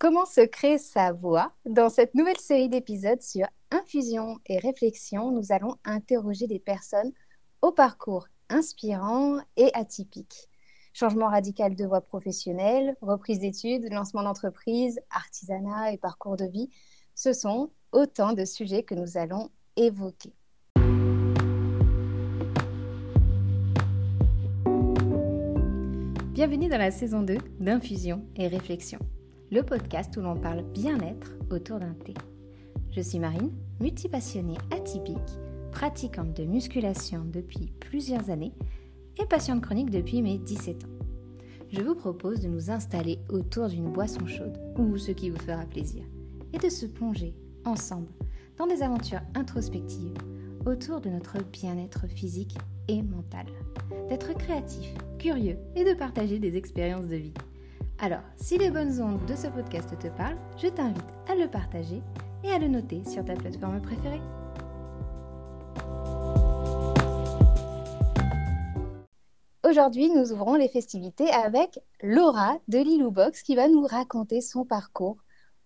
[0.00, 5.52] Comment se créer sa voix Dans cette nouvelle série d'épisodes sur infusion et réflexion, nous
[5.52, 7.12] allons interroger des personnes
[7.60, 10.48] au parcours inspirant et atypique.
[10.94, 16.70] Changement radical de voie professionnelle, reprise d'études, lancement d'entreprise, artisanat et parcours de vie,
[17.14, 20.32] ce sont autant de sujets que nous allons évoquer.
[26.32, 28.98] Bienvenue dans la saison 2 d'Infusion et Réflexion,
[29.50, 32.14] le podcast où l'on parle bien-être autour d'un thé.
[32.92, 33.50] Je suis Marine,
[33.80, 35.18] multipassionnée atypique,
[35.72, 38.52] pratiquante de musculation depuis plusieurs années
[39.20, 41.04] et patiente chronique depuis mes 17 ans.
[41.72, 45.64] Je vous propose de nous installer autour d'une boisson chaude ou ce qui vous fera
[45.64, 46.04] plaisir
[46.52, 48.08] et de se plonger ensemble
[48.56, 50.16] dans des aventures introspectives
[50.64, 52.56] autour de notre bien-être physique
[52.88, 53.46] et mental,
[54.08, 57.34] d'être créatif, curieux et de partager des expériences de vie.
[58.02, 62.02] Alors, si les bonnes ondes de ce podcast te parlent, je t'invite à le partager
[62.42, 64.22] et à le noter sur ta plateforme préférée.
[69.68, 74.64] Aujourd'hui, nous ouvrons les festivités avec Laura de Lilou Box qui va nous raconter son
[74.64, 75.18] parcours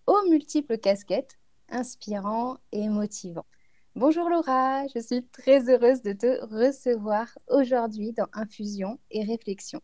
[0.09, 3.47] aux multiples casquettes, inspirant et motivant.
[3.95, 9.81] Bonjour Laura, je suis très heureuse de te recevoir aujourd'hui dans Infusion et Réflexion.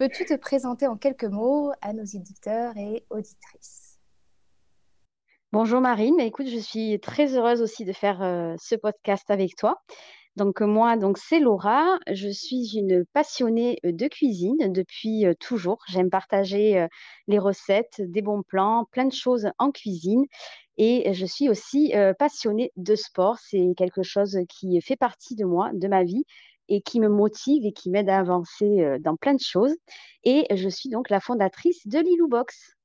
[0.00, 3.98] Peux-tu te présenter en quelques mots à nos éditeurs et auditrices?
[5.52, 9.82] Bonjour Marine, écoute, je suis très heureuse aussi de faire euh, ce podcast avec toi.
[10.36, 11.98] Donc moi, donc c'est Laura.
[12.10, 15.82] Je suis une passionnée euh, de cuisine depuis euh, toujours.
[15.86, 16.86] J'aime partager
[17.28, 20.24] les recettes, des bons plans, plein de choses en cuisine.
[20.78, 23.36] Et je suis aussi passionnée de sport.
[23.38, 26.24] C'est quelque chose qui fait partie de moi, de ma vie
[26.70, 29.76] et qui me motive et qui m'aide à avancer dans plein de choses.
[30.24, 32.76] Et je suis donc la fondatrice de Lilou Box.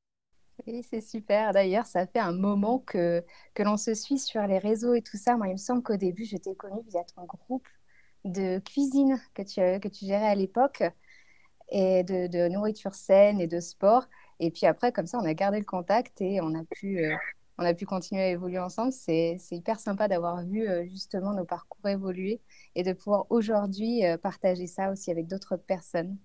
[0.68, 1.52] Oui, c'est super.
[1.52, 5.18] D'ailleurs, ça fait un moment que, que l'on se suit sur les réseaux et tout
[5.18, 5.38] ça.
[5.38, 7.68] Moi, il me semble qu'au début, je t'ai connue via ton groupe
[8.24, 10.84] de cuisine que tu, que tu gérais à l'époque
[11.70, 14.06] et de, de, nourriture saine et de sport.
[14.40, 17.04] Et puis après, comme ça, on a gardé le contact et on a pu
[17.58, 18.92] on a pu continuer à évoluer ensemble.
[18.92, 22.42] C'est hyper sympa d'avoir vu euh, justement nos parcours évoluer
[22.76, 26.18] et de pouvoir aujourd'hui euh, partager ça aussi avec d'autres personnes.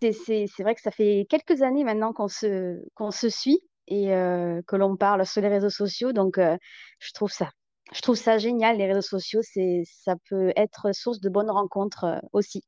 [0.00, 4.96] C'est vrai que ça fait quelques années maintenant qu'on se, suit et euh, que l'on
[4.96, 6.12] parle sur les réseaux sociaux.
[6.12, 8.78] Donc, je trouve ça génial.
[8.78, 9.42] Les réseaux sociaux,
[9.84, 12.64] ça peut être source de bonnes rencontres aussi.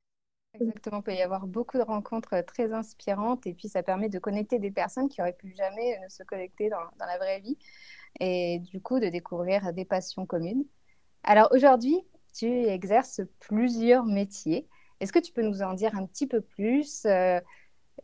[0.61, 4.21] Exactement, il peut y avoir beaucoup de rencontres très inspirantes et puis ça permet de
[4.21, 7.59] connecter des personnes qui auraient pu jamais se connecter dans, la vraie vie
[8.21, 10.65] et du coup de découvrir des passions communes.
[11.25, 11.99] Alors aujourd'hui,
[12.33, 14.69] tu exerces plusieurs métiers.
[15.01, 17.41] Est-ce que tu peux nous en dire un petit peu plus euh,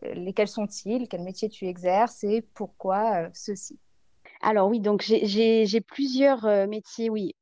[0.02, 3.78] Lesquels sont-ils Quels métiers tu exerces et pourquoi euh, ceux-ci
[4.42, 7.34] alors oui, donc j'ai plusieurs euh, métiers, oui,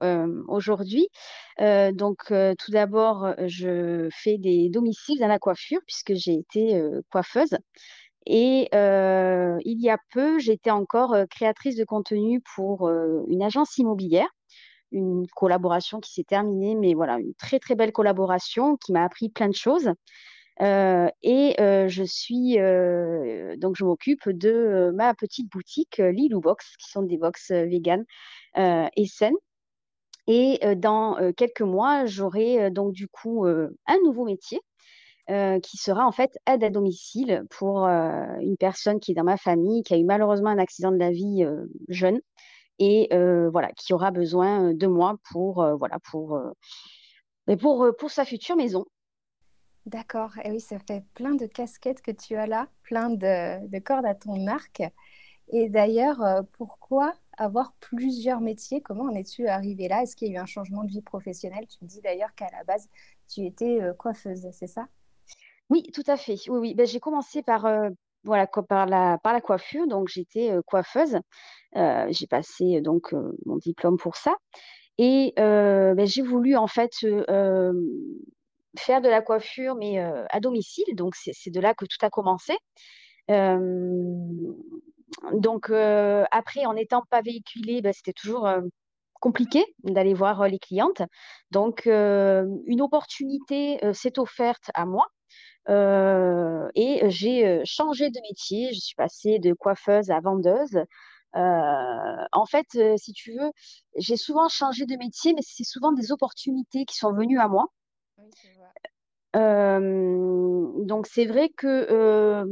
[0.49, 1.09] aujourd'hui.
[1.59, 7.57] donc tout d'abord, je fais des domiciles dans la coiffure puisque j'ai été coiffeuse.
[8.31, 13.43] Et euh, il y a peu, j'étais encore euh, créatrice de contenu pour euh, une
[13.43, 14.29] agence immobilière,
[14.93, 19.31] une collaboration qui s'est terminée, mais voilà, une très très belle collaboration qui m'a appris
[19.31, 19.91] plein de choses.
[20.61, 22.57] Et je suis
[23.59, 28.05] donc je m'occupe de ma petite boutique Lilou Box, qui sont des box vegan
[28.57, 29.37] et saines.
[30.27, 34.61] Et dans quelques mois, j'aurai donc du coup un nouveau métier
[35.31, 39.25] euh, qui sera en fait aide à domicile pour euh, une personne qui est dans
[39.25, 42.19] ma famille, qui a eu malheureusement un accident de la vie euh, jeune
[42.79, 43.09] et
[43.53, 46.41] voilà, qui aura besoin de moi pour, voilà, pour,
[47.61, 48.87] pour, pour sa future maison.
[49.89, 53.79] D'accord, et oui, ça fait plein de casquettes que tu as là, plein de, de
[53.79, 54.83] cordes à ton arc.
[55.51, 56.23] Et d'ailleurs,
[56.53, 58.83] pourquoi avoir plusieurs métiers?
[58.83, 60.03] Comment en es-tu arrivé là?
[60.03, 61.67] Est-ce qu'il y a eu un changement de vie professionnelle?
[61.67, 62.89] Tu me dis d'ailleurs qu'à la base,
[63.29, 64.89] tu étais coiffeuse, c'est ça?
[65.71, 66.37] Oui, tout à fait.
[66.49, 66.75] Oui.
[66.75, 67.91] Ben, j'ai commencé par, euh,
[68.25, 69.87] voilà, par la, coiffure.
[69.87, 71.19] Donc, j'étais euh, coiffeuse.
[71.77, 73.15] Euh, j'ai passé donc
[73.45, 74.35] mon diplôme pour ça.
[74.99, 76.91] Et ben, j'ai voulu en fait
[78.77, 80.85] faire de la coiffure, mais à domicile.
[80.95, 82.55] Donc, c'est de là que tout a commencé.
[85.33, 88.49] donc, après, en n'étant pas véhiculée, ben, c'était toujours
[89.21, 91.03] compliqué d'aller voir les clientes.
[91.51, 95.07] Donc, une opportunité s'est offerte à moi
[95.69, 98.73] euh, et j'ai euh, changé de métier.
[98.73, 100.81] Je suis passée de coiffeuse à vendeuse.
[101.37, 102.67] Euh, en fait,
[102.97, 103.51] si tu veux,
[103.97, 107.67] j'ai souvent changé de métier, mais c'est souvent des opportunités qui sont venues à moi.
[109.35, 112.47] Donc c'est vrai que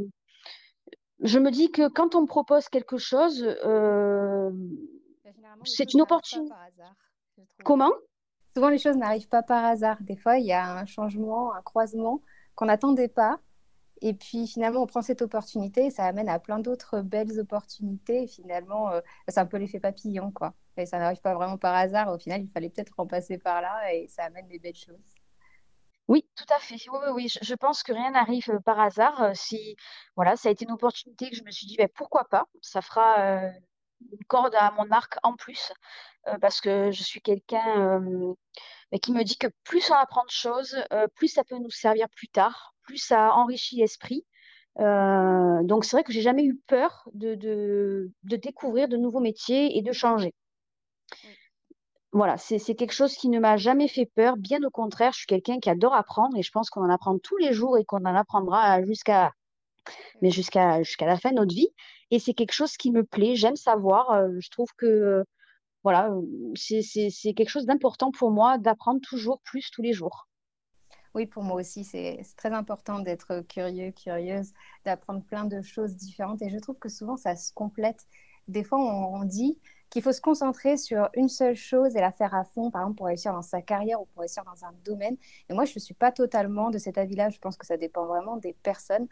[1.21, 4.51] je me dis que quand on me propose quelque chose, euh,
[5.23, 5.31] bah,
[5.65, 6.53] c'est une opportunité.
[7.63, 7.91] Comment?
[8.55, 9.97] Souvent, les choses n'arrivent pas par hasard.
[10.01, 12.21] Des fois, il y a un changement, un croisement
[12.55, 13.39] qu'on n'attendait pas.
[14.01, 18.23] Et puis finalement, on prend cette opportunité et ça amène à plein d'autres belles opportunités.
[18.23, 20.53] Et finalement, euh, c'est un peu l'effet papillon, quoi.
[20.77, 22.13] Et ça n'arrive pas vraiment par hasard.
[22.13, 25.16] Au final, il fallait peut-être en passer par là et ça amène des belles choses.
[26.07, 26.75] Oui, tout à fait.
[26.91, 27.27] Oui, oui.
[27.41, 29.35] Je, pense que rien n'arrive par hasard.
[29.35, 29.75] Si,
[30.15, 32.45] voilà, ça a été une opportunité que je me suis dit, ben, pourquoi pas?
[32.61, 33.41] Ça fera
[34.11, 35.71] une corde à mon arc en plus,
[36.41, 37.99] parce que je suis quelqu'un
[38.91, 40.77] ben, qui me dit que plus on apprend de choses,
[41.15, 44.25] plus ça peut nous servir plus tard, plus ça enrichit l'esprit.
[44.77, 49.91] donc c'est vrai que j'ai jamais eu peur de, découvrir de nouveaux métiers et de
[49.91, 50.33] changer.
[52.17, 54.37] Voilà, c'est quelque chose qui ne m'a jamais fait peur.
[54.37, 57.19] Bien au contraire, je suis quelqu'un qui adore apprendre et je pense qu'on en apprend
[57.19, 59.33] tous les jours et qu'on en apprendra jusqu'à
[60.23, 61.69] mais jusqu'à jusqu'à la fin de notre vie.
[62.09, 63.35] Et c'est quelque chose qui me plaît.
[63.35, 64.09] J'aime savoir.
[64.09, 65.23] Euh, je trouve que
[65.83, 66.09] voilà,
[66.55, 70.27] c'est quelque chose d'important pour moi d'apprendre toujours plus tous les jours.
[71.13, 74.53] Oui, pour moi aussi, c'est très important d'être curieux, curieuse,
[74.85, 76.41] d'apprendre plein de choses différentes.
[76.41, 78.07] Et je trouve que souvent, ça se complète.
[78.47, 82.35] Des fois, on, dit qu'il faut se concentrer sur une seule chose et la faire
[82.35, 85.17] à fond, par exemple, pour réussir dans sa carrière ou pour réussir dans un domaine.
[85.49, 87.29] Et moi, je ne suis pas totalement de cet avis-là.
[87.29, 89.07] Je pense que ça dépend vraiment des personnes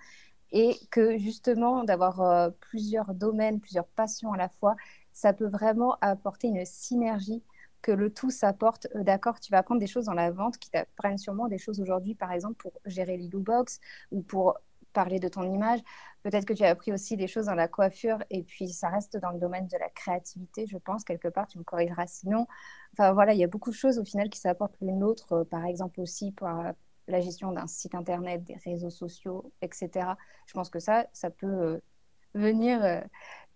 [0.51, 4.75] et que justement, d'avoir euh, plusieurs domaines, plusieurs passions à la fois,
[5.13, 7.43] ça peut vraiment apporter une synergie
[7.81, 8.87] que le tout s'apporte.
[8.95, 11.79] Euh, d'accord, tu vas apprendre des choses dans la vente qui t'apprennent sûrement des choses
[11.79, 13.79] aujourd'hui, par exemple, pour gérer l'Ilou Box
[14.11, 14.57] ou pour
[14.95, 15.79] parler de ton image.
[16.23, 19.17] Peut-être que tu as appris aussi des choses dans la coiffure et puis ça reste
[19.17, 22.47] dans le domaine de la créativité, je pense, quelque part, tu me corrigeras sinon.
[22.93, 25.43] Enfin voilà, il y a beaucoup de choses au final qui s'apportent l'une l'autre, euh,
[25.43, 26.71] par exemple aussi pour euh,
[27.07, 30.15] la gestion d'un site internet, des réseaux sociaux, etc.
[30.47, 31.79] Je pense que ça, ça peut
[32.33, 33.03] venir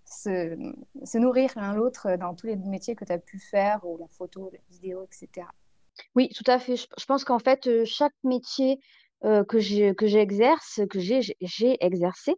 [0.09, 4.07] se, nourrir l'un l'autre dans tous les métiers que tu as pu faire, ou la
[4.07, 5.47] photo, la vidéo, etc.
[6.15, 6.75] Oui, tout à fait.
[6.75, 8.79] Je, pense qu'en fait, euh, chaque métier
[9.25, 12.35] euh, que j'exerce, que j'ai exercé,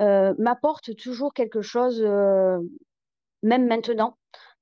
[0.00, 2.00] euh, m'apporte toujours quelque chose,
[3.42, 4.16] même maintenant.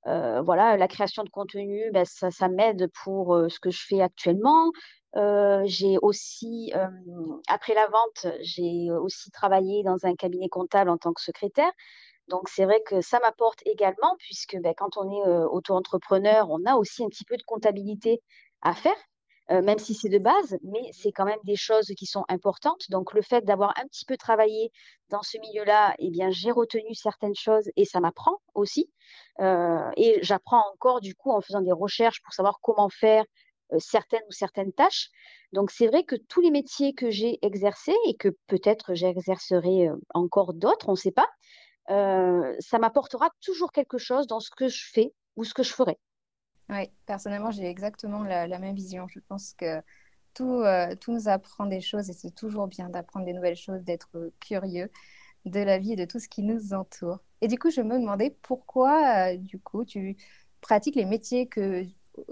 [0.05, 4.71] voilà, la création de contenu, ben, ça, m'aide pour ce que je fais actuellement.
[5.65, 6.73] j'ai aussi,
[7.49, 11.73] après la vente, j'ai aussi travaillé dans un cabinet comptable en tant que secrétaire.
[12.29, 16.65] Donc, c'est vrai que ça m'apporte également, puisque ben, quand on est euh, auto-entrepreneur, on
[16.65, 18.23] a aussi un petit peu de comptabilité
[18.63, 18.97] à faire,
[19.51, 22.91] euh, même si c'est de base, mais c'est quand même des choses qui sont importantes.
[22.91, 24.71] Donc, le fait d'avoir un petit peu travaillé
[25.11, 28.91] dans ce milieu-là, eh bien, j'ai retenu certaines choses et ça m'apprend aussi.
[29.41, 33.25] Euh, et j'apprends encore, du coup, en faisant des recherches pour savoir comment faire
[33.79, 35.09] certaines ou certaines tâches.
[35.53, 40.55] Donc, c'est vrai que tous les métiers que j'ai exercés et que peut-être j'exercerai encore
[40.55, 41.29] d'autres, on ne sait pas,
[41.91, 45.73] euh, ça m'apportera toujours quelque chose dans ce que je fais ou ce que je
[45.73, 45.99] ferai.
[46.71, 49.07] Oui, personnellement, j'ai exactement la, même vision.
[49.09, 49.83] Je pense que
[50.35, 53.83] tout, euh, tout nous apprend des choses et c'est toujours bien d'apprendre des nouvelles choses,
[53.85, 54.91] d'être curieux
[55.47, 57.21] de la vie et de tout ce qui nous entoure.
[57.43, 60.17] Et du coup, je me demandais pourquoi, euh, du coup, tu
[60.63, 61.85] pratiques les métiers que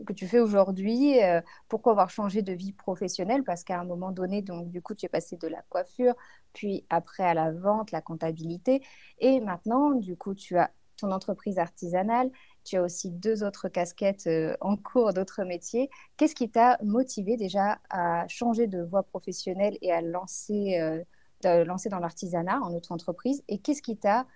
[0.06, 3.42] que tu fais aujourd'hui, euh, pourquoi avoir changé de vie professionnelle?
[3.44, 6.14] Parce qu'à un moment donné, donc du coup, tu es passé de la coiffure,
[6.52, 8.82] puis après à la vente, la comptabilité,
[9.18, 12.30] et maintenant, du coup, tu as ton entreprise artisanale,
[12.64, 15.90] tu as aussi deux autres casquettes euh, en cours d'autres métiers.
[16.16, 21.88] Qu'est-ce qui t'a motivé déjà à changer de voie professionnelle et à lancer, euh, lancer
[21.88, 23.42] dans l'artisanat en autre entreprise?
[23.48, 24.26] Et qu'est-ce qui t'a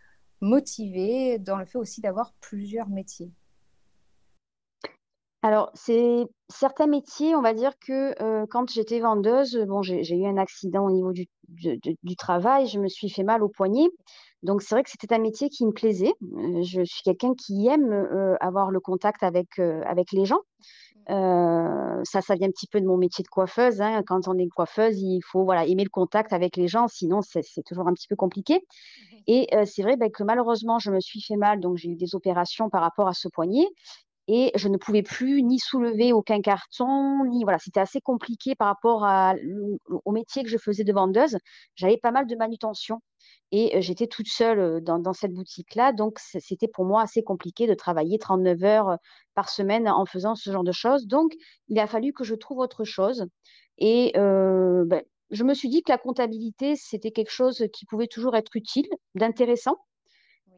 [0.41, 3.31] motivé dans le fait aussi d'avoir plusieurs métiers?
[5.43, 10.27] Alors, c'est certains métiers, on va dire que euh, quand j'étais vendeuse, bon, j'ai eu
[10.27, 13.87] un accident au niveau du, du, travail, je me suis fait mal au poignet.
[14.43, 16.15] Donc, c'est vrai que c'était un métier qui me plaisait.
[16.23, 20.41] Euh, je suis quelqu'un qui aime euh, avoir le contact avec, avec les gens.
[21.09, 23.81] ça, ça vient un petit peu de mon métier de coiffeuse.
[23.81, 24.03] Hein.
[24.07, 27.63] Quand on est coiffeuse, il faut voilà, aimer le contact avec les gens, sinon c'est
[27.65, 28.65] toujours un petit peu compliqué.
[29.29, 32.15] Et c'est vrai ben, que malheureusement, je me suis fait mal, donc j'ai eu des
[32.15, 33.67] opérations par rapport à ce poignet
[34.29, 38.69] et je ne pouvais plus ni soulever aucun carton, ni voilà, c'était assez compliqué par
[38.69, 39.07] rapport
[40.05, 41.39] au métier que je faisais de vendeuse.
[41.77, 43.01] J'avais pas mal de manutention
[43.53, 47.67] et euh, j'étais toute seule euh, dans, cette boutique-là, donc c'était pour moi assez compliqué
[47.67, 48.97] de travailler 39 heures euh,
[49.35, 51.07] par semaine en faisant ce genre de choses.
[51.07, 51.33] Donc,
[51.69, 53.27] il a fallu que je trouve autre chose
[53.79, 58.37] et ben, je me suis dit que la comptabilité, c'était quelque chose qui pouvait toujours
[58.37, 59.77] être utile, d'intéressant.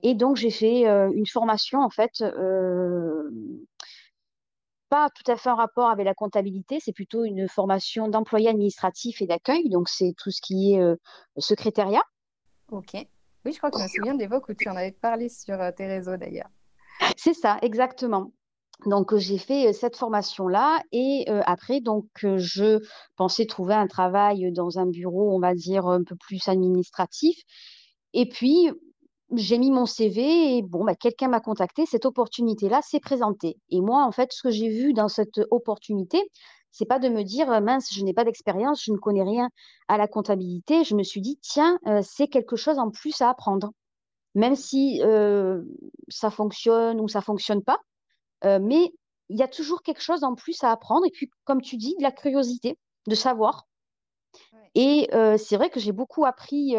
[0.03, 3.31] Et donc, j'ai fait euh, une formation, en fait, euh,
[4.89, 9.21] pas tout à fait en rapport avec la comptabilité, c'est plutôt une formation d'employé administratif
[9.21, 9.69] et d'accueil.
[9.69, 10.97] Donc, c'est tout ce qui est euh,
[11.37, 12.03] secrétariat.
[12.71, 12.95] Ok.
[13.45, 15.57] Oui, je crois que je me souviens de l'époque où tu en avais parlé sur
[15.77, 16.51] tes réseaux d'ailleurs.
[17.17, 18.33] C'est ça, exactement.
[18.87, 22.81] Donc, j'ai fait cette formation-là et après, donc, je
[23.17, 27.39] pensais trouver un travail dans un bureau, on va dire, un peu plus administratif.
[28.13, 28.71] Et puis,
[29.35, 31.85] j'ai mis mon CV et bon, bah, quelqu'un m'a contacté.
[31.87, 33.59] Cette opportunité-là s'est présentée.
[33.71, 36.19] Et moi, en fait, ce que j'ai vu dans cette opportunité,
[36.71, 39.49] c'est pas de me dire mince, je n'ai pas d'expérience, je ne connais rien
[39.89, 40.85] à la comptabilité.
[40.85, 43.73] Je me suis dit tiens, c'est quelque chose en plus à apprendre,
[44.35, 45.01] même si
[46.09, 47.79] ça fonctionne ou ça fonctionne pas.
[48.45, 48.93] mais
[49.31, 51.07] il y a toujours quelque chose en plus à apprendre.
[51.07, 53.67] Et puis, comme tu dis, de la curiosité, de savoir.
[54.75, 55.09] Et
[55.39, 56.77] c'est vrai que j'ai beaucoup appris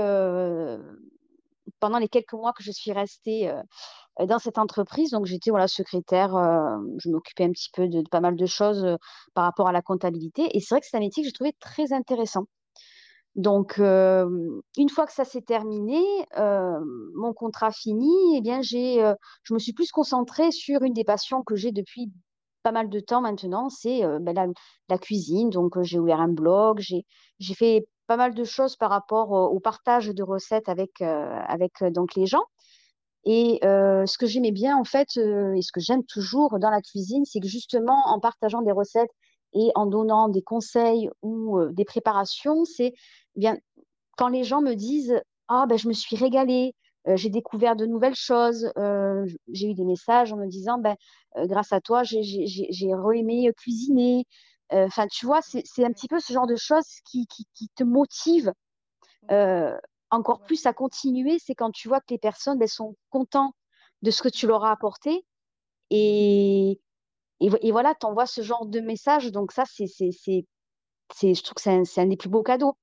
[1.80, 3.54] pendant les quelques mois que je suis restée
[4.28, 5.12] dans cette entreprise.
[5.12, 6.32] Donc, j'étais voilà, secrétaire,
[6.98, 8.98] je m'occupais un petit peu de, pas mal de choses
[9.34, 10.56] par rapport à la comptabilité.
[10.56, 12.46] Et c'est vrai que c'est un métier que je trouvais très intéressant.
[13.36, 16.02] Donc, une fois que ça s'est terminé,
[17.16, 19.02] mon contrat fini, eh bien, j'ai,
[19.44, 22.12] je me suis plus concentrée sur une des passions que j'ai depuis
[22.64, 24.54] pas mal de temps maintenant, c'est ben,
[24.90, 25.50] la, cuisine.
[25.50, 27.06] Donc, j'ai ouvert un blog, j'ai,
[27.40, 32.16] j'ai fait pas mal de choses par rapport au, partage de recettes avec, avec donc
[32.16, 32.44] les gens.
[33.24, 37.24] Et ce que j'aimais bien, en fait, et ce que j'aime toujours dans la cuisine,
[37.26, 39.12] c'est que justement, en partageant des recettes
[39.54, 42.94] et en donnant des conseils ou des préparations, c'est
[43.36, 43.58] bien
[44.18, 46.74] quand les gens me disent Ah, ben, je me suis régalée,
[47.14, 48.74] j'ai découvert de nouvelles choses,
[49.54, 50.96] j'ai eu des messages en me disant ben,
[51.46, 54.26] Grâce à toi, j'ai re-aimé cuisiner.
[54.72, 58.54] Enfin, tu vois, c'est un petit peu ce genre de choses qui, qui, te motivent
[60.12, 61.40] encore plus à continuer.
[61.40, 63.56] C'est quand tu vois que les personnes elles ben, sont contentes
[64.02, 65.26] de ce que tu leur as apporté.
[65.90, 66.80] Et,
[67.40, 69.32] et, voilà, tu envoies ce genre de message.
[69.32, 72.78] Donc, ça, c'est, je trouve que c'est un, des plus beaux cadeaux.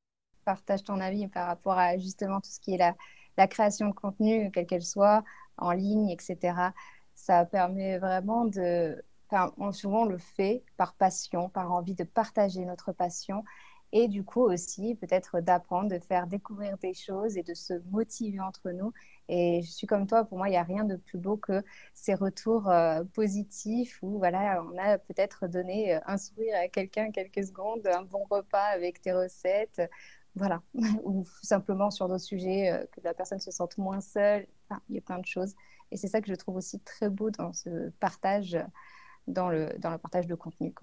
[0.45, 2.95] Partage ton avis par rapport à justement tout ce qui est la,
[3.37, 5.25] la création de contenu, quelle qu'elle soit,
[5.59, 6.73] en ligne, etc.
[7.15, 9.03] Ça permet vraiment de.
[9.31, 13.45] Enfin, on, souvent, on le fait par passion, par envie de partager notre passion
[13.93, 18.41] et du coup aussi peut-être d'apprendre, de faire découvrir des choses et de se motiver
[18.41, 18.93] entre nous.
[19.29, 21.63] Et je suis comme toi, pour moi, il n'y a rien de plus beau que
[21.95, 27.11] ces retours euh, positifs où voilà, on a peut-être donné euh, un sourire à quelqu'un
[27.11, 29.81] quelques secondes, un bon repas avec tes recettes,
[30.35, 30.63] voilà,
[31.05, 34.47] ou simplement sur d'autres sujets, euh, que la personne se sente moins seule.
[34.89, 35.55] Il y a plein de choses.
[35.91, 38.59] Et c'est ça que je trouve aussi très beau dans ce partage,
[39.27, 40.75] dans le, dans le partage de contenu.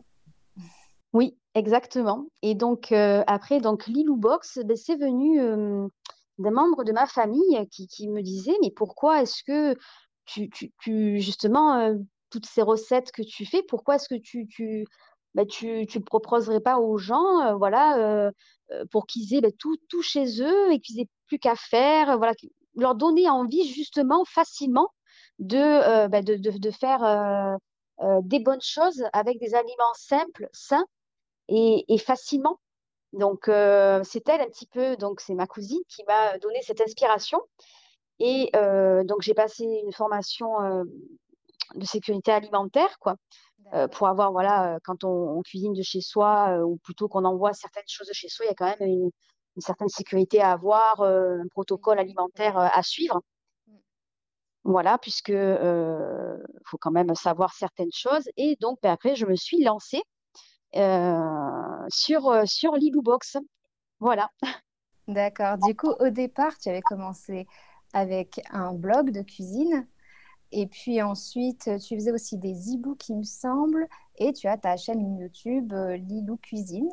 [1.13, 2.25] Oui, exactement.
[2.41, 5.39] Et donc, euh, après, donc, Lilou Box, ben, c'est venu
[6.39, 9.77] d'un membre de ma famille qui, qui me disait, mais pourquoi est-ce que
[10.25, 11.95] tu, tu, tu justement,
[12.31, 14.85] toutes ces recettes que tu fais, pourquoi est-ce que tu, tu,
[15.35, 18.31] ben, tu, tu proposerais pas aux gens, voilà,
[18.89, 22.33] pour qu'ils aient ben, tout, tout chez eux et qu'ils aient plus qu'à faire, voilà,
[22.75, 24.89] leur donner envie justement facilement
[25.38, 27.03] de, ben, de, de, faire
[28.24, 30.86] des bonnes choses avec des aliments simples, sains
[31.48, 32.60] et, facilement.
[33.13, 36.81] Donc, euh, c'est elle un petit peu, donc c'est ma cousine qui m'a donné cette
[36.81, 37.39] inspiration.
[38.19, 40.83] Et euh, donc, j'ai passé une formation euh,
[41.75, 43.15] de sécurité alimentaire, quoi,
[43.91, 48.07] pour avoir, voilà, quand on, cuisine de chez soi, ou plutôt qu'on envoie certaines choses
[48.07, 49.10] de chez soi, il y a quand même une,
[49.57, 53.22] certaine sécurité à avoir, un protocole alimentaire à suivre.
[54.63, 55.34] Voilà, puisque
[56.65, 58.29] faut quand même savoir certaines choses.
[58.38, 60.01] Et donc, ben, après, je me suis lancée
[60.75, 63.38] euh, sur, euh, sur Box.
[64.00, 64.29] Voilà.
[65.08, 65.58] D'accord.
[65.60, 67.46] Du coup, au départ, tu avais commencé
[67.93, 69.88] avec un blog de cuisine.
[70.51, 73.88] Et puis ensuite, tu faisais aussi des e-books, il me semble.
[74.17, 76.89] Et tu as ta chaîne YouTube euh, Lilou Cuisine.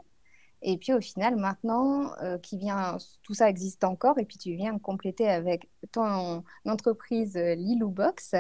[0.63, 2.13] Et puis au final, maintenant,
[2.43, 4.19] qui vient, tout ça existe encore.
[4.19, 8.35] Et puis tu viens compléter avec ton entreprise Lilou Box.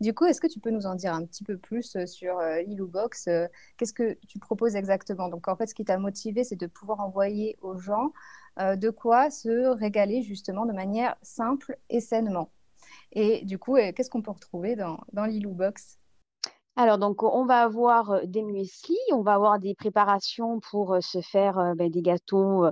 [0.00, 2.38] Du coup, est-ce que tu peux nous en dire un petit peu plus euh, sur
[2.38, 3.46] euh, Box euh,
[3.76, 5.28] Qu'est-ce que tu proposes exactement?
[5.28, 8.12] Donc, en fait, ce qui t'a motivé, c'est de pouvoir envoyer aux gens
[8.58, 12.50] de quoi se régaler justement de manière simple et sainement.
[13.12, 15.99] Et du coup, qu'est-ce qu'on peut retrouver dans, dans Box?
[16.76, 21.74] Alors, donc, on va avoir des muesli, on va avoir des préparations pour se faire
[21.76, 22.64] ben, des gâteaux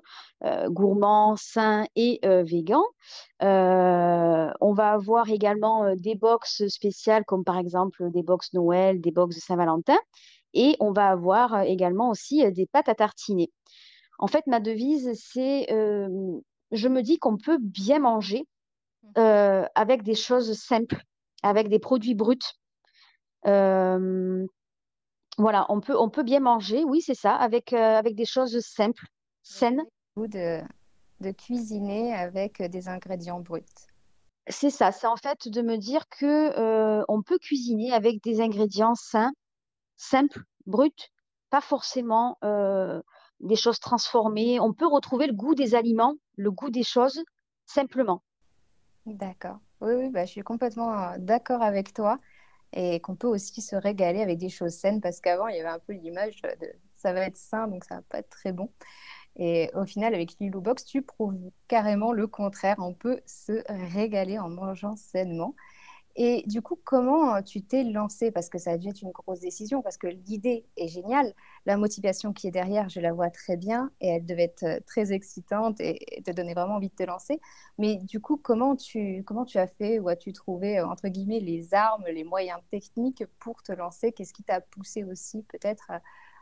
[0.68, 2.84] gourmands, sains et végans.
[3.40, 9.34] on va avoir également des box spéciales, comme par exemple des box Noël, des box
[9.34, 9.98] de Saint-Valentin.
[10.54, 13.50] Et on va avoir également aussi des pâtes à tartiner.
[14.18, 15.66] En fait, ma devise, c'est
[16.70, 18.46] je me dis qu'on peut bien manger
[19.02, 19.20] mmh.
[19.74, 21.02] avec des choses simples,
[21.42, 22.38] avec des produits bruts.
[23.48, 24.46] Euh,
[25.38, 28.58] voilà, on peut, on peut bien manger, oui, c'est ça, avec, euh, avec des choses
[28.60, 29.06] simples,
[29.42, 29.82] saines.
[30.16, 30.60] De,
[31.20, 33.62] de cuisiner avec des ingrédients bruts.
[34.48, 38.40] C'est ça, c'est en fait de me dire que euh, on peut cuisiner avec des
[38.40, 39.32] ingrédients sains,
[39.96, 40.90] simples, bruts,
[41.50, 43.00] pas forcément euh,
[43.40, 44.58] des choses transformées.
[44.58, 47.22] On peut retrouver le goût des aliments, le goût des choses,
[47.66, 48.22] simplement.
[49.06, 49.58] D'accord.
[49.80, 52.18] Oui, oui, bah, je suis complètement d'accord avec toi
[52.72, 55.68] et qu'on peut aussi se régaler avec des choses saines parce qu'avant, il y avait
[55.68, 58.72] un peu l'image de ça va être sain, donc ça va pas être très bon.
[59.36, 62.76] Et au final, avec Lilou Box, tu prouves carrément le contraire.
[62.80, 65.54] On peut se régaler en mangeant sainement.
[66.20, 68.32] Et du coup, comment euh, tu t'es lancé?
[68.32, 71.32] Parce que ça a dû être une grosse décision, parce que l'idée est géniale.
[71.64, 74.80] La motivation qui est derrière, je la vois très bien et elle devait être euh,
[74.86, 77.40] très excitante et te donner vraiment envie de te lancer.
[77.78, 81.40] Mais du coup, comment tu, comment tu as fait ou as-tu trouvé, euh, entre guillemets,
[81.40, 84.10] les armes, les moyens techniques pour te lancer?
[84.12, 85.92] Qu'est-ce qui t'a poussé aussi peut-être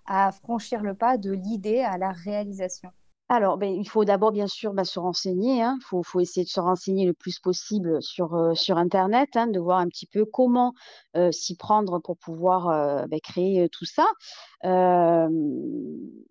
[0.06, 2.90] à franchir le pas de l'idée à la réalisation?
[3.28, 5.60] Alors, ben, il faut d'abord, bien sûr, ben, se renseigner.
[5.60, 5.76] Hein.
[5.80, 9.48] Il faut, faut, essayer de se renseigner le plus possible sur, euh, sur Internet, hein,
[9.48, 10.74] de voir un petit peu comment
[11.16, 14.06] euh, s'y prendre pour pouvoir euh, ben, créer tout ça.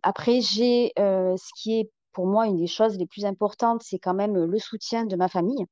[0.03, 4.13] après, j'ai ce qui est pour moi une des choses les plus importantes, c'est quand
[4.13, 5.65] même le soutien de ma famille.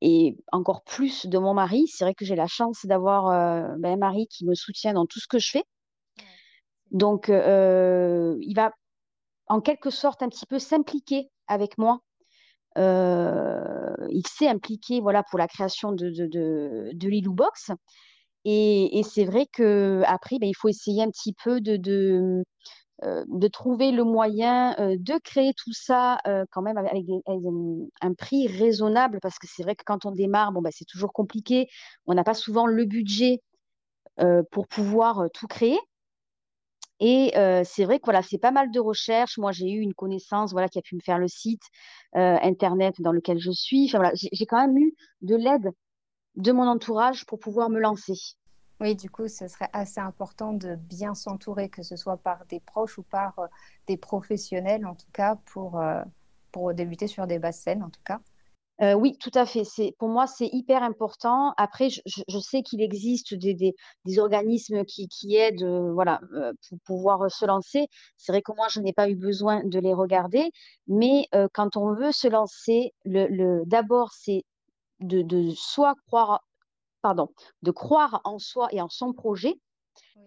[0.00, 1.86] et encore plus de mon mari.
[1.88, 5.28] C'est vrai que j'ai la chance d'avoir un mari qui me soutient dans tout ce
[5.28, 5.64] que je fais.
[6.90, 8.72] Donc, il va
[9.48, 12.00] en quelque sorte un petit peu s'impliquer avec moi.
[12.76, 17.70] Euh, il s'est impliqué voilà, pour la création de, de, de, Lilou Box.
[18.44, 22.44] Et, c'est vrai qu'après, ben, il faut essayer un petit peu de, de,
[23.04, 26.18] euh, de trouver le moyen euh, de créer tout ça
[26.50, 26.92] quand même avec,
[28.02, 31.12] un prix raisonnable, parce que c'est vrai que quand on démarre, bon, ben, c'est toujours
[31.12, 31.68] compliqué.
[32.06, 33.40] On n'a pas souvent le budget
[34.50, 35.78] pour pouvoir tout créer.
[37.06, 37.32] Et
[37.64, 39.36] c'est vrai que voilà, c'est pas mal de recherches.
[39.36, 41.60] Moi, j'ai eu une connaissance voilà, qui a pu me faire le site
[42.14, 43.84] internet dans lequel je suis.
[43.88, 45.70] Enfin, voilà, j'ai quand même eu de l'aide
[46.36, 48.14] de mon entourage pour pouvoir me lancer.
[48.80, 52.60] Oui, du coup, ce serait assez important de bien s'entourer, que ce soit par des
[52.60, 53.38] proches ou par
[53.86, 55.82] des professionnels, en tout cas, pour,
[56.52, 58.20] pour débuter sur des basses scènes, en tout cas.
[58.84, 59.64] Euh, oui, tout à fait.
[59.64, 61.54] C'est, pour moi, c'est hyper important.
[61.56, 66.20] Après, je, je sais qu'il existe des, des, des, organismes qui, qui aident euh, voilà,
[66.34, 67.86] euh, pour pouvoir se lancer.
[68.18, 70.50] C'est vrai que moi, je n'ai pas eu besoin de les regarder.
[70.86, 74.44] Mais quand on veut se lancer, le, le, d'abord, c'est
[75.00, 76.44] de, de soi croire,
[77.00, 77.28] pardon,
[77.62, 79.54] de croire en soi et en son projet,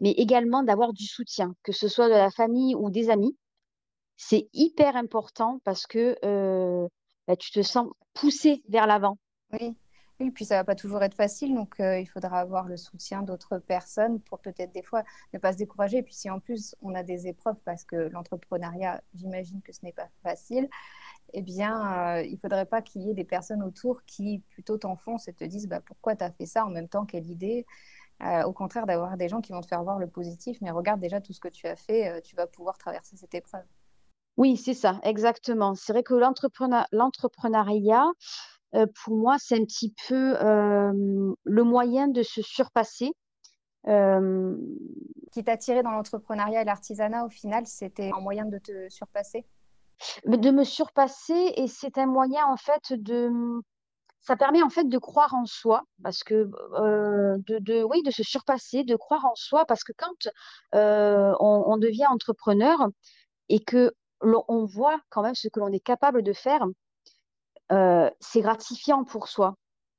[0.02, 3.38] mais également d'avoir du soutien, que ce soit de la famille ou des amis.
[4.16, 6.16] C'est hyper important parce que
[7.28, 9.18] bah, tu te sens poussé vers l'avant.
[9.54, 9.76] Oui.
[10.20, 13.22] Oui, puis ça va pas toujours être facile, donc euh, il faudra avoir le soutien
[13.22, 16.00] d'autres personnes pour peut-être des fois ne pas se décourager.
[16.00, 19.80] Et puis si en plus on a des épreuves, parce que l'entrepreneuriat, j'imagine que ce
[19.84, 20.70] n'est pas facile,
[21.34, 25.28] eh bien, euh, il faudrait pas qu'il y ait des personnes autour qui plutôt t'enfoncent
[25.28, 27.66] et te disent bah, pourquoi tu as fait ça en même temps, quelle idée?
[28.24, 31.02] Euh, au contraire, d'avoir des gens qui vont te faire voir le positif, mais regarde
[31.02, 33.66] déjà tout ce que tu as fait, tu vas pouvoir traverser cette épreuve.
[34.38, 35.74] Oui, c'est ça, exactement.
[35.74, 38.06] C'est vrai que l'entrepreneuriat,
[38.76, 43.14] euh, pour moi, c'est un petit peu euh, le moyen de se surpasser.
[43.88, 44.56] Euh,
[45.32, 49.46] Qui t'a tiré dans l'entrepreneuriat et l'artisanat, au final, c'était un moyen de te surpasser?
[50.26, 53.32] De me surpasser, et c'est un moyen, en fait, de...
[54.20, 58.84] Ça permet en fait de croire en soi, parce que de, oui, de se surpasser,
[58.84, 60.30] de croire en soi, parce que quand
[60.74, 62.88] on, on devient entrepreneur
[63.48, 66.66] et que on voit quand même ce que l'on est capable de faire.
[67.72, 69.56] Euh, c'est gratifiant pour soi.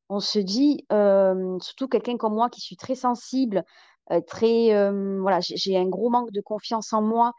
[0.09, 3.65] On se dit, euh, surtout quelqu'un comme moi qui suis très sensible,
[4.11, 4.71] euh, très,
[5.21, 7.33] voilà, j'ai un gros manque de confiance en moi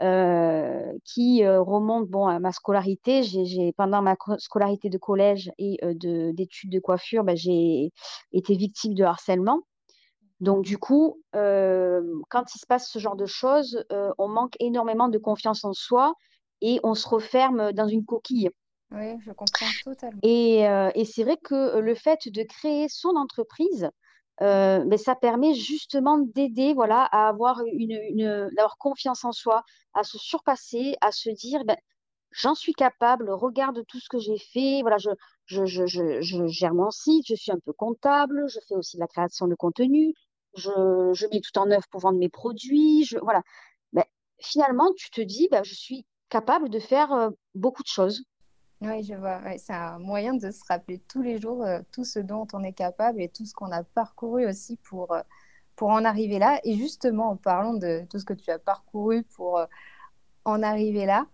[0.00, 3.22] qui remonte bon, à ma scolarité.
[3.22, 7.92] J'ai, pendant ma scolarité de collège et d'études de, coiffure, ben, j'ai
[8.32, 9.60] été victime de harcèlement.
[10.40, 14.54] Donc, du coup, euh, quand il se passe ce genre de choses, euh, on manque
[14.60, 16.14] énormément de confiance en soi
[16.60, 18.50] et on se referme dans une coquille.
[18.90, 20.18] Oui, je comprends totalement.
[20.22, 23.88] Et, euh, c'est vrai que le fait de créer son entreprise,
[24.40, 29.62] ben, ça permet justement d'aider voilà, à avoir une, d'avoir confiance en soi,
[29.94, 31.76] à se surpasser, à se dire ben,
[32.34, 35.10] j'en suis capable, regarde tout ce que j'ai fait, voilà, je,
[35.46, 39.00] je, je, je, gère mon site, je suis un peu comptable, je fais aussi de
[39.00, 40.12] la création de contenu,
[40.56, 43.42] je, mets tout en œuvre pour vendre mes produits, je, voilà.
[43.92, 44.04] Mais
[44.40, 48.24] finalement, tu te dis, bah, je suis capable de faire euh, beaucoup de choses.
[48.80, 49.40] Oui, je vois.
[49.56, 52.72] c'est un moyen de se rappeler tous les jours euh, tout ce dont on est
[52.72, 55.22] capable et tout ce qu'on a parcouru aussi pour, euh,
[55.76, 56.60] pour en arriver là.
[56.64, 59.64] Et justement, en parlant de tout ce que tu as parcouru pour
[60.44, 61.26] en arriver là,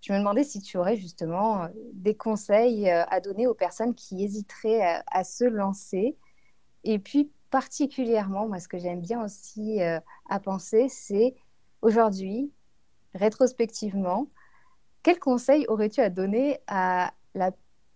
[0.00, 5.02] je me demandais si tu aurais justement des conseils à donner aux personnes qui hésiteraient
[5.08, 6.16] à, se lancer.
[6.84, 11.34] Et puis particulièrement, moi, ce que j'aime bien aussi à penser, c'est
[11.80, 12.52] aujourd'hui,
[13.14, 14.28] rétrospectivement,
[15.02, 17.52] quel conseil aurais-tu à donner à la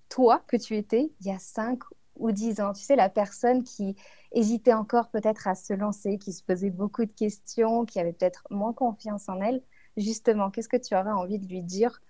[0.09, 1.79] toi que tu étais il y a 5
[2.17, 2.73] ou 10 ans?
[2.73, 3.97] Tu sais, la personne qui
[4.33, 8.45] hésitait encore peut-être à se lancer, qui se posait beaucoup de questions, qui avait peut-être
[8.49, 9.63] moins confiance en elle.
[9.99, 12.01] Justement, qu'est-ce que tu aurais envie de lui dire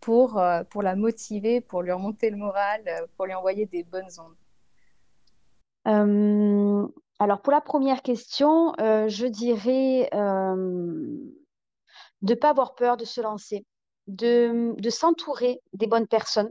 [0.00, 3.84] pour, euh, pour la motiver, pour lui remonter le moral, euh, pour lui envoyer des
[3.84, 4.34] bonnes ondes?
[5.86, 6.86] Euh,
[7.18, 10.08] Alors, pour la première question, je dirais
[12.22, 13.64] de ne pas avoir peur de se lancer,
[14.06, 16.50] de, s'entourer des bonnes personnes,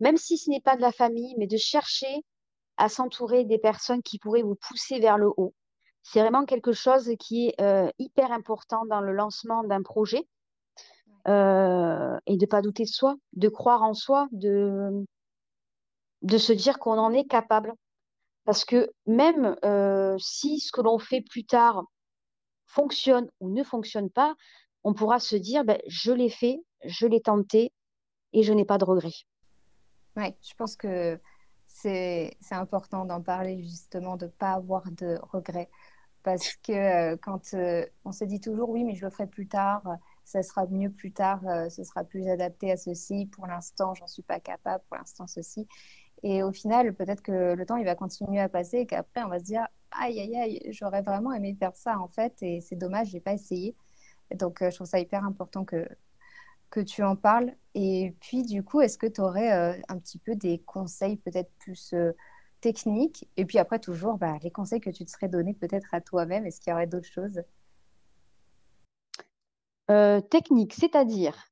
[0.00, 2.24] même si ce n'est pas de la famille, mais de chercher
[2.76, 5.54] à s'entourer des personnes qui pourraient vous pousser vers le haut.
[6.02, 10.26] C'est vraiment quelque chose qui est euh, hyper important dans le lancement d'un projet.
[11.26, 15.04] Euh, et de ne pas douter de soi, de croire en soi, de
[16.22, 17.74] se dire qu'on en est capable.
[18.48, 21.84] Parce que même euh, si ce que l'on fait plus tard
[22.64, 24.36] fonctionne ou ne fonctionne pas,
[24.84, 27.74] on pourra se dire, ben, je l'ai fait, je l'ai tenté
[28.32, 29.12] et je n'ai pas de regrets.
[30.16, 31.20] Oui, je pense que
[31.66, 35.68] c'est important d'en parler justement, de ne pas avoir de regrets.
[36.22, 39.46] Parce que euh, quand euh, on se dit toujours oui, mais je le ferai plus
[39.46, 39.82] tard,
[40.24, 44.22] ça sera mieux plus tard, ce sera plus adapté à ceci, pour l'instant, j'en suis
[44.22, 45.68] pas capable, pour l'instant, ceci.
[46.22, 49.28] Et au final, peut-être que le temps, il va continuer à passer et qu'après, on
[49.28, 52.76] va se dire aïe, aïe, aïe, j'aurais vraiment aimé faire ça en fait, et c'est
[52.76, 53.74] dommage, j'ai pas essayé.
[54.34, 55.88] Donc, je trouve ça hyper important que,
[56.70, 57.54] que tu en parles.
[57.74, 61.50] Et puis, du coup, est-ce que tu aurais euh, un petit peu des conseils peut-être
[61.58, 62.12] plus euh,
[62.60, 63.28] techniques?
[63.36, 66.46] Et puis après, toujours, bah, les conseils que tu te serais donnés peut-être à toi-même.
[66.46, 67.42] Est-ce qu'il y aurait d'autres choses?
[69.90, 71.50] Euh, Technique, c'est-à-dire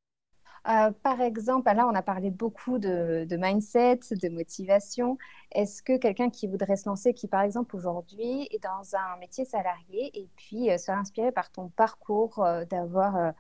[1.03, 5.17] par exemple, là, on a parlé beaucoup de, mindset, de motivation.
[5.53, 9.45] Est-ce que quelqu'un qui voudrait se lancer, qui par exemple aujourd'hui est dans un métier
[9.45, 13.33] salarié et puis serait inspiré par ton parcours d'avoir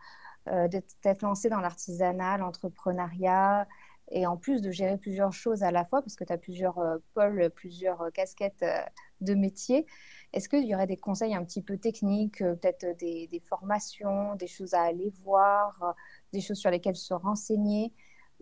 [0.48, 3.66] euh, d'être lancé dans l'artisanat, l'entrepreneuriat,
[4.12, 6.78] et en plus de gérer plusieurs choses à la fois, parce que tu as plusieurs
[6.78, 8.64] euh, pôles, plusieurs euh, casquettes
[9.20, 9.86] de métier.
[10.32, 14.74] Est-ce qu'il y aurait des conseils un petit peu techniques, peut-être des, formations, des choses
[14.74, 15.96] à aller voir,
[16.36, 17.92] des choses sur lesquelles se renseigner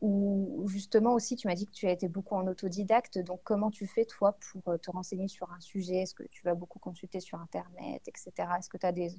[0.01, 3.71] ou justement aussi, tu m'as dit que tu as été beaucoup en autodidacte, donc comment
[3.71, 6.03] tu fais toi pour te renseigner sur un sujet?
[6.03, 8.33] Est-ce que tu vas beaucoup consulter sur Internet, etc.
[8.59, 9.11] Est-ce que tu as des,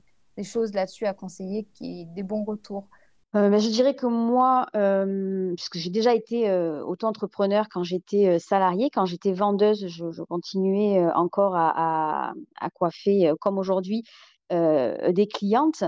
[0.44, 2.88] choses là-dessus à conseiller, qui, des bons retours?
[3.36, 8.38] Euh, ben, je dirais que moi, euh, puisque j'ai déjà été euh, auto-entrepreneur quand j'étais
[8.40, 12.34] salariée, quand j'étais vendeuse, je, continuais encore à,
[12.76, 14.04] coiffer, comme aujourd'hui,
[14.52, 15.84] des clientes.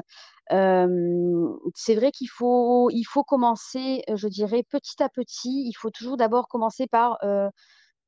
[0.50, 5.68] C'est vrai qu'il faut, il faut commencer, je dirais, petit à petit.
[5.68, 7.18] Il faut toujours d'abord commencer par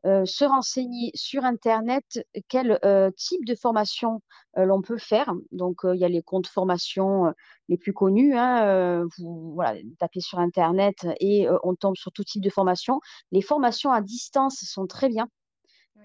[0.04, 2.80] se renseigner sur Internet quel
[3.18, 4.22] type de formation
[4.56, 5.34] l'on peut faire.
[5.52, 7.34] Donc, il y a les comptes formation
[7.68, 8.38] les plus connus.
[8.38, 9.60] Hein, vous
[10.00, 13.00] tapez sur Internet et on tombe sur tout type de formation.
[13.32, 15.28] Les formations à distance sont très bien.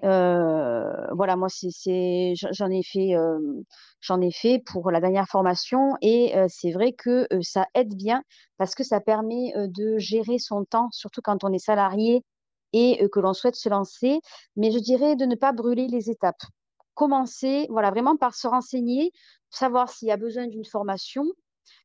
[0.05, 2.83] Voilà, moi, c'est, j'en ai
[4.33, 8.23] fait, pour la dernière formation et c'est vrai que ça aide bien
[8.59, 12.23] parce que ça permet de gérer son temps, surtout quand on est salarié
[12.75, 14.21] et euh, que l'on souhaite se lancer.
[14.57, 16.43] Mais je dirais de ne pas brûler les étapes.
[16.95, 19.13] Commencer, voilà, vraiment par se renseigner,
[19.49, 21.25] savoir s'il y a besoin d'une formation,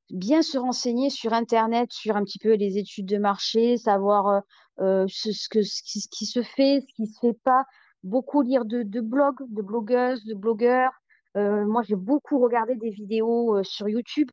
[0.09, 4.39] bien se renseigner sur Internet, sur un petit peu les études de marché, savoir euh,
[4.81, 7.65] euh, ce, ce, qui, se fait, ce qui ne se fait pas.
[8.03, 10.93] Beaucoup lire de, blogs, de blogueuses, de blogueurs.
[11.35, 14.29] moi, j'ai beaucoup regardé des vidéos sur YouTube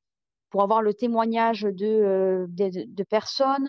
[0.50, 3.68] pour avoir le témoignage de, de, de personnes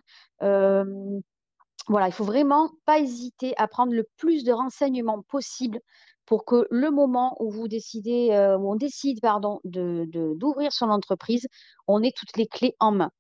[1.88, 5.80] voilà, il faut vraiment pas hésiter à prendre le plus de renseignements possible
[6.26, 10.06] pour que le moment où vous décidez, euh, où on décide, pardon, de,
[10.36, 11.48] d'ouvrir son entreprise,
[11.88, 13.12] on ait toutes les clés en main.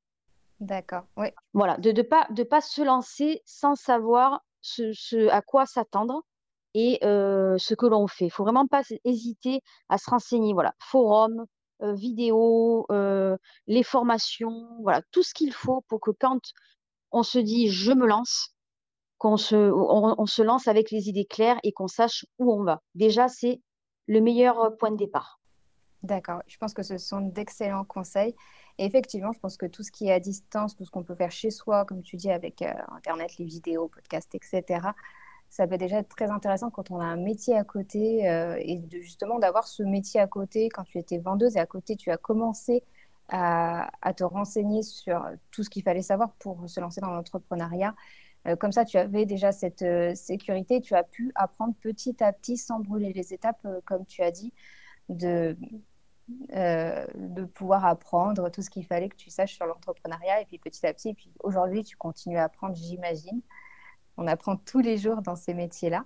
[0.60, 1.28] D'accord, oui.
[1.54, 6.24] Voilà, de ne pas, de pas se lancer sans savoir ce, à quoi s'attendre
[6.78, 8.26] et ce que l'on fait.
[8.26, 10.54] Il faut vraiment pas hésiter à se renseigner.
[10.54, 11.46] Voilà, forum,
[11.82, 12.86] euh, vidéo,
[13.68, 16.40] les formations, voilà, tout ce qu'il faut pour que quand
[17.12, 18.54] on se dit je me lance,
[19.18, 22.84] qu'on se, on, se lance avec les idées claires et qu'on sache où on va.
[22.94, 23.62] Déjà, c'est
[24.06, 25.40] le meilleur point de départ.
[26.04, 28.36] D'accord, je pense que ce sont d'excellents conseils.
[28.78, 31.16] Et effectivement, je pense que tout ce qui est à distance, tout ce qu'on peut
[31.16, 34.92] faire chez soi, comme tu dis, avec Internet, les vidéos, podcasts, etc.,
[35.50, 38.82] ça peut déjà être très intéressant quand on a un métier à côté euh, et
[39.02, 42.18] justement d'avoir ce métier à côté quand tu étais vendeuse et à côté tu as
[42.18, 42.84] commencé
[43.30, 47.94] à, te renseigner sur tout ce qu'il fallait savoir pour se lancer dans l'entrepreneuriat.
[48.48, 52.32] Euh, comme ça, tu avais déjà cette euh, sécurité, tu as pu apprendre petit à
[52.32, 54.54] petit sans brûler les étapes, comme tu as dit,
[55.10, 55.58] de,
[56.30, 60.42] de pouvoir apprendre tout ce qu'il fallait que tu saches sur l'entrepreneuriat.
[60.42, 63.42] Et puis petit à petit, aujourd'hui, tu continues à apprendre, j'imagine.
[64.17, 66.06] On apprend tous les jours dans ces métiers-là.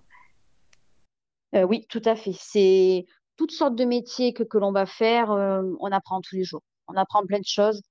[1.53, 2.35] oui, tout à fait.
[2.37, 3.05] C'est
[3.37, 6.63] toutes sortes de métiers que, que l'on va faire, on apprend tous les jours.
[6.87, 7.81] On apprend plein de choses.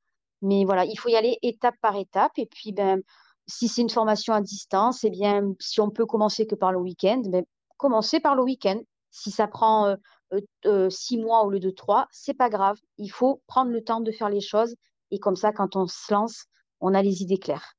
[0.42, 2.32] Mais voilà, il faut y aller étape par étape.
[2.36, 3.02] Et puis, ben,
[3.46, 6.78] si c'est une formation à distance, eh bien, si on peut commencer que par le
[6.78, 7.44] week-end, ben,
[7.76, 8.80] commencer par le week-end.
[9.10, 9.96] Si ça prend euh,
[10.32, 12.78] euh, euh, six mois au lieu de trois, c'est pas grave.
[12.96, 14.76] Il faut prendre le temps de faire les choses
[15.10, 16.44] et comme ça, quand on se lance,
[16.80, 17.74] on a les idées claires.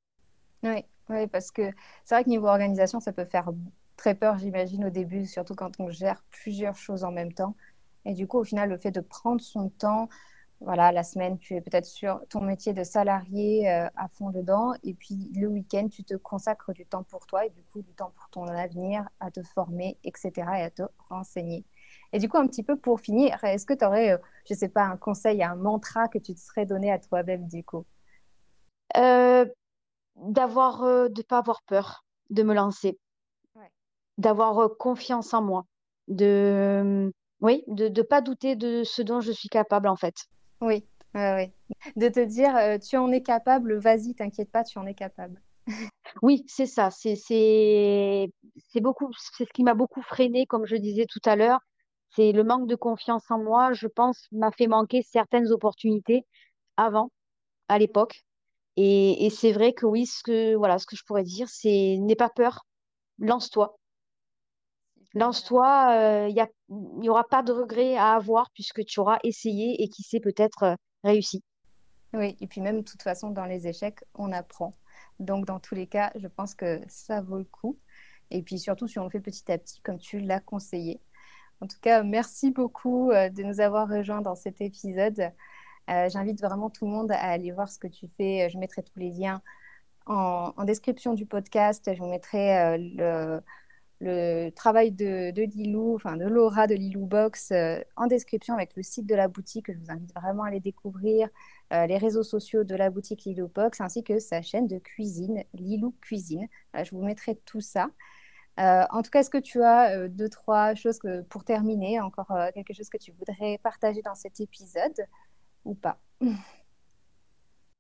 [0.64, 1.64] Oui, oui parce que
[2.06, 3.50] c'est vrai que niveau organisation, ça peut faire
[3.98, 7.56] très peur, j'imagine, au début, surtout quand on gère plusieurs choses en même temps.
[8.06, 10.10] Et du coup, au final, le fait de prendre son temps,
[10.62, 14.74] voilà, la semaine, tu es peut-être sur ton métier de salarié euh, à fond dedans.
[14.84, 17.94] Et puis le week-end, tu te consacres du temps pour toi et du coup du
[17.94, 20.60] temps pour ton avenir, à te former, etc.
[20.60, 21.66] et à te renseigner.
[22.14, 24.60] Et du coup, un petit peu pour finir, est-ce que tu aurais, euh, je ne
[24.60, 27.86] sais pas, un conseil, un mantra que tu te serais donné à toi-même du coup?
[28.98, 29.46] Euh,
[30.16, 32.98] D'avoir, de ne pas avoir peur de me lancer.
[34.18, 35.66] D'avoir confiance en moi.
[36.08, 40.16] De, oui, de ne pas douter de ce dont je suis capable en fait.
[40.62, 41.52] Oui, oui.
[41.96, 45.42] De te dire, euh, tu en es capable, vas-y, t'inquiète pas, tu en es capable.
[46.22, 46.90] Oui, c'est ça.
[46.92, 51.60] C'est c'est beaucoup, c'est ce qui m'a beaucoup freiné, comme je disais tout à l'heure.
[52.16, 56.26] C'est le manque de confiance en moi, je pense, m'a fait manquer certaines opportunités
[56.76, 57.12] avant,
[57.70, 58.24] à l'époque.
[58.78, 61.98] Et, et c'est vrai que oui, ce que, voilà, ce que je pourrais dire, c'est
[62.00, 62.66] n'aie pas peur,
[63.20, 63.78] lance-toi.
[65.14, 66.48] Lance-toi, euh, il
[67.00, 70.64] n'y aura pas de regret à avoir puisque tu auras essayé et qui sait peut-être
[70.64, 71.44] euh, réussi.
[72.14, 74.76] Oui, et puis même de toute façon, dans les échecs, on apprend.
[75.20, 77.78] Donc dans tous les cas, je pense que ça vaut le coup.
[78.32, 81.02] Et puis surtout si on le fait petit à petit, comme tu l'as conseillé.
[81.60, 85.32] En tout cas, merci beaucoup euh, de nous avoir rejoints dans cet épisode.
[85.88, 88.50] J'invite vraiment tout le monde à aller voir ce que tu fais.
[88.50, 89.42] Je mettrai tous les liens
[90.06, 91.92] en, description du podcast.
[91.94, 93.42] Je vous mettrai le
[94.02, 98.82] le travail de, Lilou, enfin de Laura de Lilou Box euh, en description avec le
[98.84, 99.72] site de la boutique.
[99.72, 101.30] Je vous invite vraiment à aller découvrir
[101.72, 105.44] euh, les réseaux sociaux de la boutique Lilou Box ainsi que sa chaîne de cuisine,
[105.54, 106.48] Lilou Cuisine.
[106.74, 107.92] je vous mettrai tout ça.
[108.60, 112.74] Euh, en tout cas, est-ce que tu as deux, trois choses pour terminer, encore quelque
[112.74, 115.06] chose que tu voudrais partager dans cet épisode?
[115.66, 116.00] Ou pas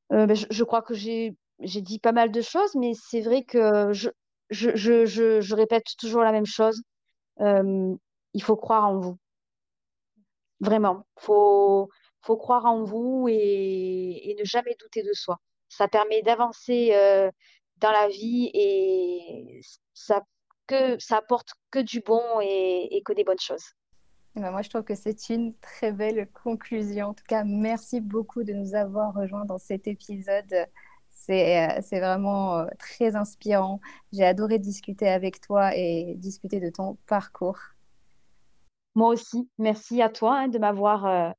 [0.09, 5.53] ben, je, crois que j'ai dit pas mal de choses, mais c'est vrai que je,
[5.53, 6.81] répète toujours la même chose.
[7.39, 7.95] Euh,
[8.33, 9.17] il faut croire en vous.
[10.59, 11.05] Vraiment.
[11.17, 11.89] Il faut,
[12.37, 15.37] croire en vous et, ne jamais douter de soi.
[15.69, 17.31] Ça permet d'avancer euh,
[17.77, 19.61] dans la vie et
[19.93, 20.23] ça,
[20.67, 23.73] que, ça apporte que du bon et que des bonnes choses.
[24.35, 27.07] Eh ben moi, je trouve que c'est une très belle conclusion.
[27.07, 30.53] En tout cas, merci beaucoup de nous avoir rejoints dans cet épisode.
[31.29, 33.79] Euh, c'est vraiment euh, très inspirant.
[34.13, 37.59] J'ai adoré discuter avec toi et discuter de ton parcours.
[38.95, 41.31] Moi aussi, merci à toi hein, de m'avoir euh,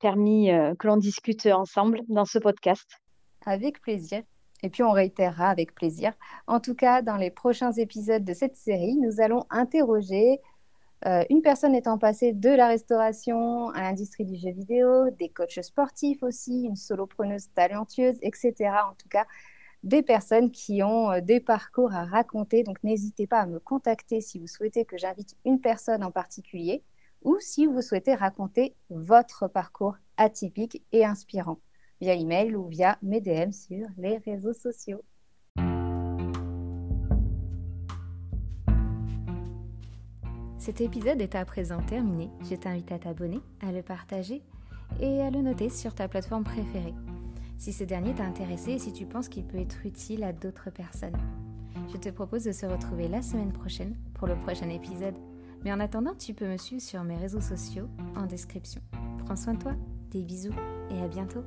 [0.00, 3.00] permis que l'on discute ensemble dans ce podcast.
[3.44, 4.22] Avec plaisir.
[4.62, 6.12] Et puis on réitérera avec plaisir.
[6.46, 10.40] En tout cas, dans les prochains épisodes de cette série, nous allons interroger
[11.04, 15.62] euh, une personne étant passée de la restauration à l'industrie du jeu vidéo, des coachs
[15.62, 18.54] sportifs aussi, une solopreneuse talentueuse, etc.
[18.90, 19.26] En tout cas,
[19.82, 22.62] des personnes qui ont euh, des parcours à raconter.
[22.62, 26.82] Donc n'hésitez pas à me contacter si vous souhaitez que j'invite une personne en particulier
[27.22, 31.58] ou si vous souhaitez raconter votre parcours atypique et inspirant
[32.00, 35.02] via email ou via mes DM sur les réseaux sociaux.
[40.66, 42.28] Cet épisode est à présent terminé.
[42.50, 44.42] Je t'invite à t'abonner, à le partager
[44.98, 46.92] et à le noter sur ta plateforme préférée.
[47.56, 50.70] Si ce dernier t'a intéressé et si tu penses qu'il peut être utile à d'autres
[50.70, 51.16] personnes.
[51.92, 55.14] Je te propose de se retrouver la semaine prochaine pour le prochain épisode.
[55.64, 58.80] Mais en attendant, tu peux me suivre sur mes réseaux sociaux en description.
[59.24, 59.76] Prends soin de toi,
[60.10, 60.54] des bisous
[60.90, 61.44] et à bientôt.